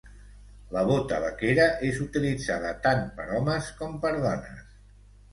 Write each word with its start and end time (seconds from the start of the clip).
La 0.75 0.81
bota 0.91 1.17
vaquera 1.25 1.67
és 1.89 1.99
utilitzada 2.05 2.71
tant 2.85 3.03
per 3.19 3.27
homes 3.41 3.69
com 3.83 3.93
per 4.07 4.13
dones. 4.23 4.65